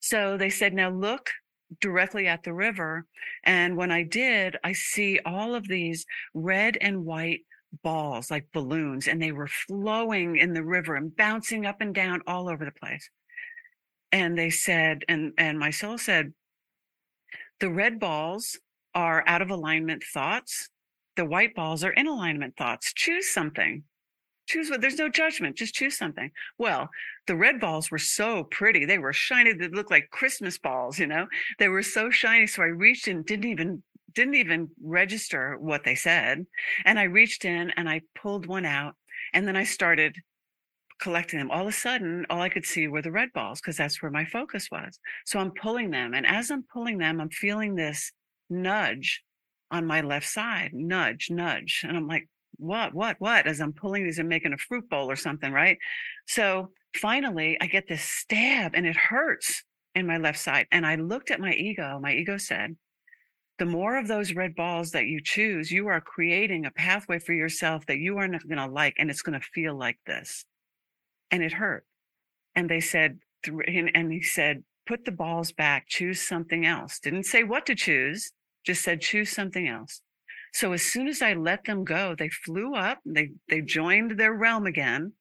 [0.00, 1.30] So they said, now look
[1.80, 3.04] directly at the river.
[3.44, 7.40] And when I did, I see all of these red and white
[7.82, 12.22] balls like balloons and they were flowing in the river and bouncing up and down
[12.26, 13.08] all over the place.
[14.12, 16.32] And they said and and my soul said
[17.60, 18.58] the red balls
[18.94, 20.68] are out of alignment thoughts.
[21.16, 22.92] The white balls are in alignment thoughts.
[22.94, 23.82] Choose something.
[24.46, 25.56] Choose what there's no judgment.
[25.56, 26.30] Just choose something.
[26.58, 26.88] Well
[27.26, 28.86] the red balls were so pretty.
[28.86, 29.52] They were shiny.
[29.52, 31.26] They looked like christmas balls you know?
[31.58, 33.82] They were so shiny so i reached and didn't even
[34.14, 36.46] didn't even register what they said.
[36.84, 38.94] And I reached in and I pulled one out
[39.32, 40.16] and then I started
[41.00, 41.50] collecting them.
[41.50, 44.10] All of a sudden, all I could see were the red balls because that's where
[44.10, 44.98] my focus was.
[45.24, 46.14] So I'm pulling them.
[46.14, 48.12] And as I'm pulling them, I'm feeling this
[48.50, 49.22] nudge
[49.70, 51.84] on my left side nudge, nudge.
[51.86, 53.46] And I'm like, what, what, what?
[53.46, 55.78] As I'm pulling these and making a fruit bowl or something, right?
[56.26, 59.62] So finally, I get this stab and it hurts
[59.94, 60.66] in my left side.
[60.72, 61.98] And I looked at my ego.
[62.02, 62.76] My ego said,
[63.58, 67.32] the more of those red balls that you choose, you are creating a pathway for
[67.32, 70.44] yourself that you are not going to like, and it's going to feel like this.
[71.30, 71.84] And it hurt.
[72.54, 77.00] And they said, and he said, put the balls back, choose something else.
[77.00, 78.32] Didn't say what to choose,
[78.64, 80.00] just said, choose something else.
[80.52, 84.32] So as soon as I let them go, they flew up, they, they joined their
[84.32, 85.12] realm again.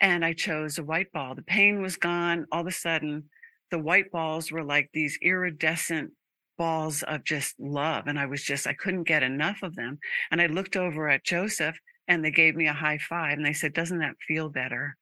[0.00, 1.34] And I chose a white ball.
[1.34, 2.46] The pain was gone.
[2.52, 3.24] All of a sudden,
[3.70, 6.12] the white balls were like these iridescent
[6.58, 8.06] balls of just love.
[8.06, 9.98] And I was just, I couldn't get enough of them.
[10.30, 13.52] And I looked over at Josef and they gave me a high five and they
[13.52, 14.96] said, Doesn't that feel better?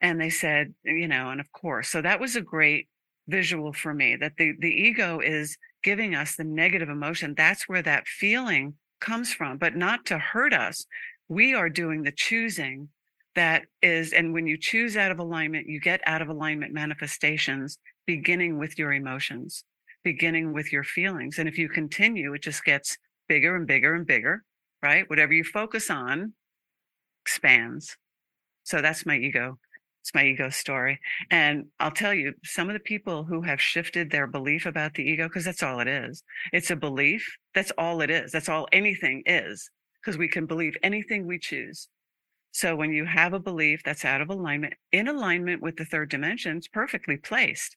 [0.00, 2.88] And they said, you know, and of course, so that was a great
[3.28, 7.34] visual for me that the, the ego is giving us the negative emotion.
[7.36, 10.86] That's where that feeling comes from, but not to hurt us.
[11.28, 12.88] We are doing the choosing
[13.34, 17.78] that is, and when you choose out of alignment, you get out of alignment manifestations
[18.06, 19.64] beginning with your emotions.
[20.02, 21.38] Beginning with your feelings.
[21.38, 22.96] And if you continue, it just gets
[23.28, 24.44] bigger and bigger and bigger,
[24.82, 25.08] right?
[25.08, 26.32] Whatever you focus on
[27.24, 27.96] expands.
[28.64, 29.58] So that's my ego.
[30.02, 30.98] It's my ego story.
[31.30, 35.02] And I'll tell you, some of the people who have shifted their belief about the
[35.02, 36.22] ego, because that's all it is.
[36.52, 37.36] It's a belief.
[37.54, 38.32] That's all it is.
[38.32, 39.70] That's all anything is,
[40.00, 41.88] because we can believe anything we choose.
[42.52, 46.08] So when you have a belief that's out of alignment, in alignment with the third
[46.08, 47.76] dimension, it's perfectly placed.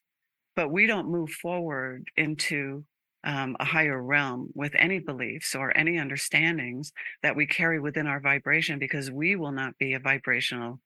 [0.56, 2.84] But we don't move forward into
[3.24, 6.92] um, a higher realm with any beliefs or any understandings
[7.22, 10.80] that we carry within our vibration because we will not be a vibrational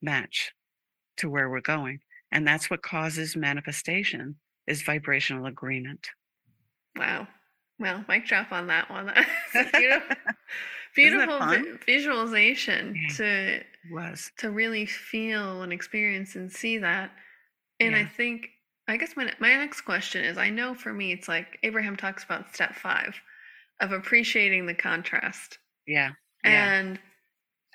[0.00, 0.52] match
[1.18, 2.00] to where we're going.
[2.32, 4.36] And that's what causes manifestation
[4.66, 6.08] is vibrational agreement.
[6.96, 7.28] Wow.
[7.78, 9.12] Well, mic drop on that one.
[9.72, 10.16] beautiful,
[10.94, 13.60] beautiful vi- visualization yeah, to
[13.90, 17.10] was to really feel and experience and see that.
[17.80, 18.00] And yeah.
[18.00, 18.48] I think
[18.86, 22.24] I guess my my next question is I know for me it's like Abraham talks
[22.24, 23.14] about step 5
[23.80, 25.58] of appreciating the contrast.
[25.86, 26.10] Yeah.
[26.44, 26.78] yeah.
[26.78, 26.98] And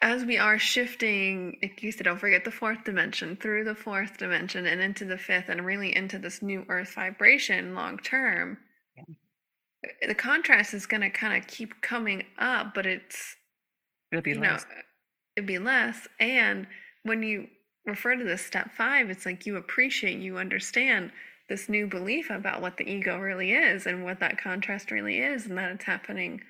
[0.02, 4.18] as we are shifting, like you said, don't forget the fourth dimension, through the fourth
[4.18, 8.58] dimension and into the fifth, and really into this new earth vibration long term,
[8.96, 9.04] yeah.
[10.08, 13.36] the contrast is going to kind of keep coming up, but it's,
[14.12, 14.64] it'll be less.
[14.64, 14.76] Know,
[15.36, 16.08] it'd be less.
[16.20, 16.68] And
[17.04, 17.48] when you
[17.90, 21.12] refer to this step five, it's like you appreciate, you understand
[21.50, 25.48] this new belief about what the ego really is and what that contrast really is,
[25.48, 26.42] and that it's happening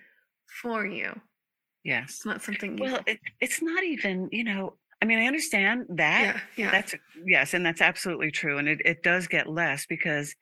[0.62, 1.20] for you.
[1.84, 2.10] Yes.
[2.10, 5.86] It's not something you Well, it, it's not even, you know, I mean, I understand
[5.90, 6.22] that.
[6.22, 6.72] Yeah, yeah.
[6.72, 8.58] That's yes, and that's absolutely true.
[8.58, 10.36] And it, it does get less because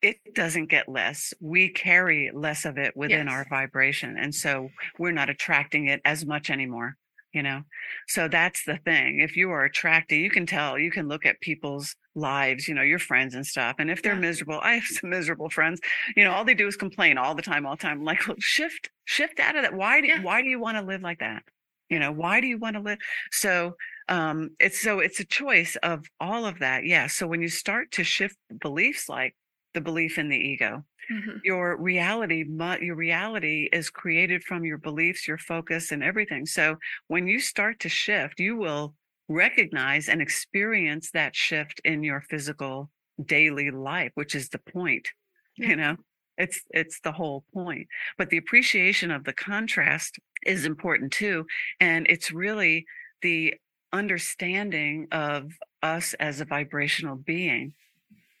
[0.00, 1.34] it doesn't get less.
[1.38, 3.34] We carry less of it within yes.
[3.34, 4.16] our vibration.
[4.18, 6.96] And so we're not attracting it as much anymore,
[7.32, 7.62] you know?
[8.08, 9.20] So that's the thing.
[9.20, 12.82] If you are attracting, you can tell, you can look at people's lives, you know,
[12.82, 13.76] your friends and stuff.
[13.78, 14.20] And if they're yeah.
[14.20, 15.80] miserable, I have some miserable friends,
[16.16, 17.98] you know, all they do is complain all the time, all the time.
[17.98, 19.74] I'm like, well, shift, shift out of that.
[19.74, 20.22] Why do yeah.
[20.22, 21.42] why do you want to live like that?
[21.88, 22.98] You know, why do you want to live?
[23.32, 23.76] So
[24.08, 26.84] um it's so it's a choice of all of that.
[26.84, 27.06] Yeah.
[27.08, 29.34] So when you start to shift beliefs like
[29.74, 31.38] the belief in the ego, mm-hmm.
[31.44, 32.44] your reality
[32.80, 36.46] your reality is created from your beliefs, your focus and everything.
[36.46, 36.76] So
[37.08, 38.94] when you start to shift, you will
[39.30, 42.90] recognize and experience that shift in your physical
[43.24, 45.08] daily life which is the point
[45.56, 45.68] yeah.
[45.68, 45.96] you know
[46.36, 47.86] it's it's the whole point
[48.18, 51.46] but the appreciation of the contrast is important too
[51.80, 52.84] and it's really
[53.22, 53.54] the
[53.92, 55.52] understanding of
[55.82, 57.72] us as a vibrational being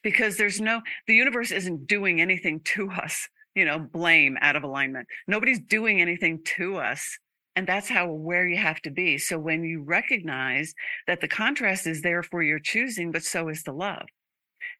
[0.02, 4.62] because there's no the universe isn't doing anything to us you know blame out of
[4.62, 7.18] alignment nobody's doing anything to us
[7.56, 9.18] and that's how aware you have to be.
[9.18, 10.74] So when you recognize
[11.06, 14.06] that the contrast is there for your choosing, but so is the love.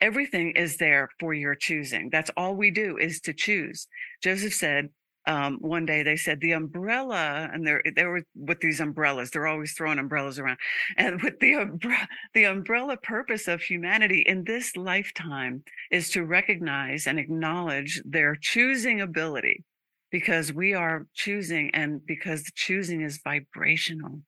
[0.01, 2.11] Everything is there for your choosing.
[2.11, 3.87] That's all we do is to choose.
[4.23, 4.91] Josef said,
[5.27, 9.31] um, one day they said the umbrella, and there they were with these umbrellas.
[9.31, 10.59] They're always throwing umbrellas around,
[10.97, 17.07] and with the umbrella, the umbrella purpose of humanity in this lifetime is to recognize
[17.07, 19.65] and acknowledge their choosing ability
[20.11, 24.21] because we are choosing and because the choosing is vibrational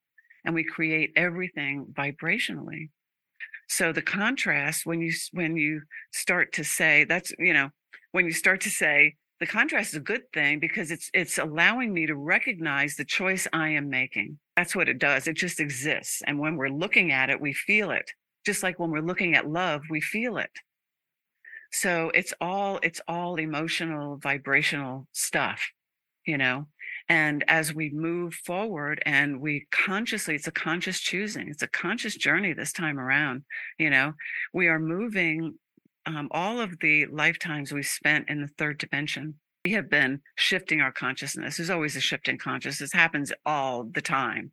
[0.44, 2.90] and we create everything vibrationally
[3.68, 5.82] so the contrast when you when you
[6.12, 7.70] start to say that's you know
[8.12, 11.92] when you start to say the contrast is a good thing because it's it's allowing
[11.92, 14.38] me to recognize the choice i am making.
[14.56, 15.26] That's what it does.
[15.26, 16.22] It just exists.
[16.28, 18.08] And when we're looking at it we feel it.
[18.46, 20.52] Just like when we're looking at love we feel it.
[21.72, 25.72] So it's all it's all emotional vibrational stuff
[26.24, 26.68] you know?
[27.08, 31.48] And as we move forward and we consciously it's a conscious choosing.
[31.48, 33.42] It's a conscious journey this time around
[33.76, 34.12] you know?
[34.52, 35.58] We are moving
[36.06, 39.34] um, all of the lifetimes we've spent in the third dimension
[39.64, 41.56] we have been shifting our consciousness.
[41.56, 42.92] There's always a shift in consciousness.
[42.92, 44.50] Happens all the time.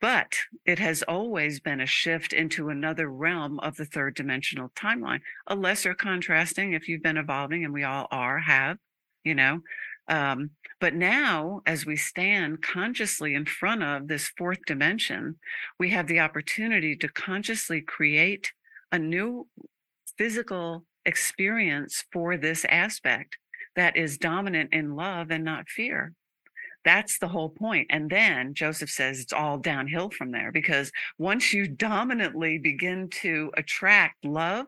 [0.00, 5.20] But it has always been a shift into another realm of the third dimensional timeline,
[5.46, 8.78] a lesser contrasting if you've been evolving, and we all are, have,
[9.24, 9.60] you know.
[10.08, 10.50] Um,
[10.80, 15.36] but now, as we stand consciously in front of this fourth dimension,
[15.78, 18.52] we have the opportunity to consciously create
[18.90, 19.46] a new
[20.16, 23.36] physical experience for this aspect
[23.76, 26.12] that is dominant in love and not fear.
[26.84, 27.86] That's the whole point.
[27.90, 33.52] And then Josef says it's all downhill from there because once you dominantly begin to
[33.56, 34.66] attract love,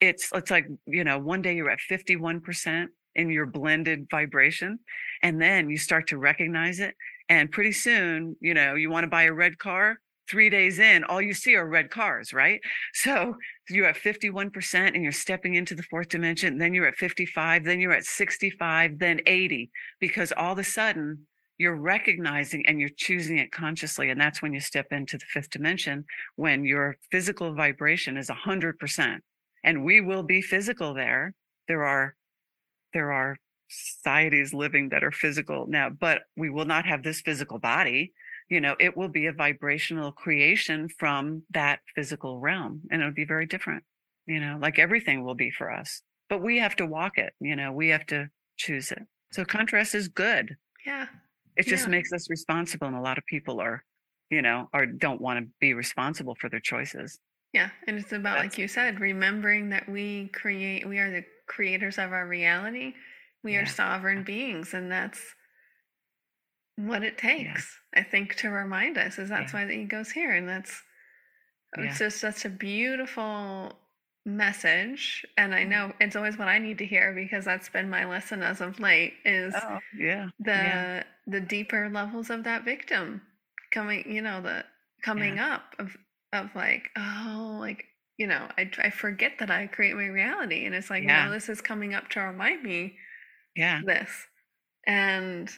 [0.00, 4.78] it's it's like, you know, one day you're at 51% in your blended vibration,
[5.22, 6.94] and then you start to recognize it.
[7.28, 9.98] And pretty soon, you know, you want to buy a red car,
[10.28, 12.60] three days in, all you see are red cars, right?
[12.94, 13.36] So
[13.68, 16.58] you're at 51% and you're stepping into the fourth dimension.
[16.58, 19.70] Then you're at 55, then you're at 65, then 80,
[20.00, 21.26] because all of a sudden
[21.58, 24.10] you're recognizing and you're choosing it consciously.
[24.10, 26.04] And that's when you step into the fifth dimension,
[26.36, 29.18] when your physical vibration is 100%.
[29.64, 31.34] And we will be physical there.
[31.66, 32.14] There are,
[32.92, 33.36] there are
[33.68, 38.12] societies living that are physical now, but we will not have this physical body
[38.48, 43.24] you know, it will be a vibrational creation from that physical realm and it'll be
[43.24, 43.84] very different,
[44.26, 46.02] you know, like everything will be for us.
[46.28, 49.02] But we have to walk it, you know, we have to choose it.
[49.32, 50.56] So contrast is good.
[50.84, 51.06] Yeah.
[51.56, 51.90] It just Yeah.
[51.92, 52.86] makes us responsible.
[52.86, 53.84] And a lot of people are,
[54.30, 57.18] you know, or don't want to be responsible for their choices.
[57.52, 57.70] Yeah.
[57.86, 62.12] And it's about, like you said, remembering that we create, we are the creators of
[62.12, 62.94] our reality.
[63.42, 63.62] We Yeah.
[63.62, 64.74] are sovereign beings.
[64.74, 65.34] And that's
[66.76, 69.60] what it takes, I think, to remind us is that's Yeah.
[69.60, 70.32] why the ego's here.
[70.32, 70.82] And that's,
[71.76, 71.88] uh, Yeah.
[71.90, 73.78] it's just such a beautiful
[74.26, 75.24] message.
[75.36, 75.70] And I mm-hmm.
[75.70, 78.80] know it's always what I need to hear because that's been my lesson as of
[78.80, 80.28] late is Oh, yeah.
[80.40, 81.02] the yeah.
[81.26, 83.22] the deeper levels of that victim
[83.72, 84.64] coming you know the
[85.02, 85.96] coming up of
[86.32, 87.84] of like oh like
[88.16, 91.26] you know I, I forget that i create my reality and it's like Yeah.
[91.26, 92.96] no this is coming up to remind me
[93.54, 93.80] Yeah.
[93.84, 94.08] this
[94.86, 95.50] and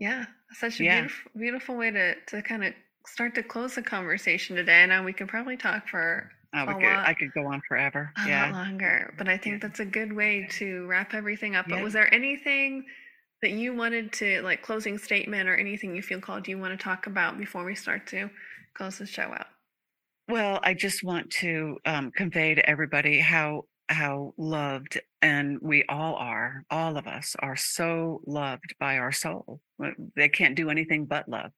[0.00, 0.84] yeah such a Yeah.
[0.84, 2.74] beautiful beautiful way to to kind of
[3.06, 7.00] start to close the conversation today and we can probably talk for Oh, a could,
[7.04, 8.12] I could go on forever.
[8.18, 9.14] a lot longer.
[9.18, 9.62] But I think Yeah.
[9.62, 11.68] that's a good way to wrap everything up.
[11.70, 11.82] But Yeah.
[11.82, 12.86] was there anything
[13.42, 16.82] that you wanted to like closing statement or anything you feel called you want to
[16.82, 18.30] talk about before we start to
[18.74, 19.46] close the show out?
[20.28, 26.14] Well, I just want to um, convey to everybody how how loved and we all
[26.16, 26.64] are.
[26.70, 29.60] All of us are so loved by our soul.
[29.82, 31.52] Uh, They can't do anything but love.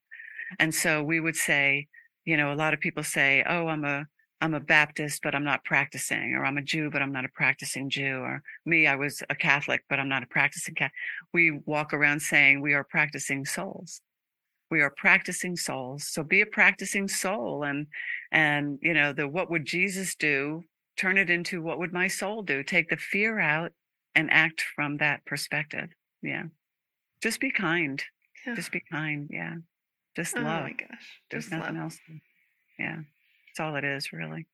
[0.58, 1.88] And so we would say,
[2.24, 4.06] you know, a lot of people say, "Oh, I'm a
[4.40, 7.28] I'm a Baptist, but I'm not practicing," or "I'm a Jew, but I'm not a
[7.30, 10.92] practicing Jew," or "Me, I was a Catholic, but I'm not a practicing Catholic."
[11.32, 14.00] We walk around saying we are practicing souls.
[14.70, 16.08] We are practicing souls.
[16.08, 17.86] So be a practicing soul and
[18.32, 20.64] and you know the what would jesus do
[20.96, 23.72] turn it into what would my soul do take the fear out
[24.14, 25.88] and act from that perspective
[26.22, 26.44] yeah
[27.22, 28.02] just be kind
[28.46, 28.54] Yeah.
[28.54, 29.54] just be kind yeah
[30.16, 30.44] just love.
[30.44, 31.20] oh my gosh.
[31.30, 31.84] there's Just nothing love.
[31.84, 31.98] else
[32.78, 32.96] yeah
[33.46, 34.46] that's all it is really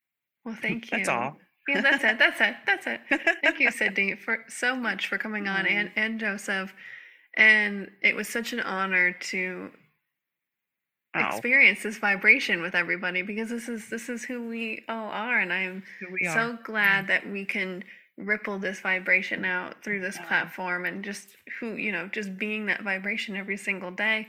[0.45, 0.99] Well, thank you.
[0.99, 1.37] That's all.
[1.69, 2.19] Yeah, that's it.
[2.19, 2.55] That's it.
[2.67, 3.01] That's it.
[3.43, 5.71] Thank you, Cindy, for so much for coming on Mm.
[5.71, 6.73] and, and Josef.
[7.37, 9.71] And it was such an honor to
[11.15, 11.21] oh.
[11.29, 15.53] experience this vibration with everybody because this is this is who we all are and
[15.53, 15.83] i'm
[16.25, 16.59] so are.
[16.65, 17.83] glad that we can
[18.17, 20.25] ripple this vibration out through this Yeah.
[20.27, 21.29] platform and just
[21.61, 24.27] who you know just being that vibration every single day.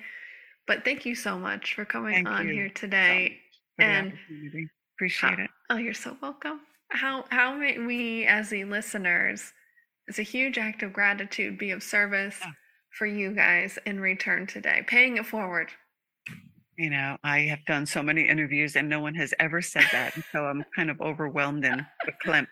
[0.68, 3.40] But thank you so much for coming Thank on here today
[3.80, 4.66] the and opportunity.
[4.66, 5.50] Uh, appreciate it.
[5.72, 6.60] oh you're so welcome.
[6.90, 9.54] How how may we as the listeners
[10.08, 12.52] it's a huge act of gratitude be of service Yeah.
[12.92, 14.84] for you guys in return today.
[14.86, 15.70] Paying it forward
[16.80, 20.14] you know i have done so many interviews and no one has ever said that
[20.32, 22.48] so i'm kind of overwhelmed and verklempt.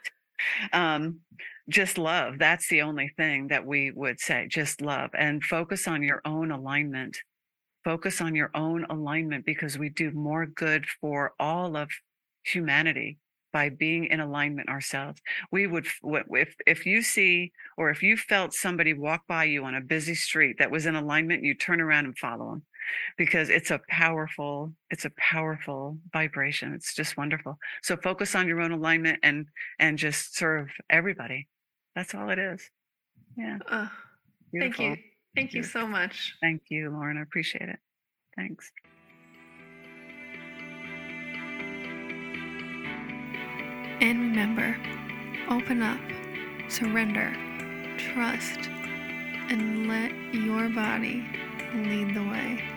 [0.73, 1.21] Um
[1.69, 6.03] just love that's the only thing that we would say just love and focus on
[6.03, 7.17] your own alignment.
[7.84, 11.89] Focus on your own alignment because we do more good for all of
[12.43, 13.17] humanity
[13.53, 15.21] by being in alignment ourselves.
[15.51, 19.75] We would if if you see or if you felt somebody walk by you on
[19.75, 22.63] a busy street that was in alignment you turn around and follow them
[23.17, 26.73] because it's a powerful it's a powerful vibration.
[26.73, 27.57] It's just wonderful.
[27.83, 29.47] So focus on your own alignment and
[29.79, 31.47] and just serve everybody.
[31.95, 32.69] That's all it is.
[33.35, 33.59] Yeah.
[33.69, 33.88] Uh,
[34.57, 34.97] thank you.
[35.35, 36.35] Thank you so much.
[36.41, 37.17] Thank you lauren.
[37.17, 37.79] I appreciate it.
[38.35, 38.71] Thanks.
[43.99, 44.77] And remember,
[45.49, 45.99] open up,
[46.69, 47.33] surrender,
[47.97, 48.69] trust,
[49.49, 51.25] and let your body
[51.73, 52.76] lead the way.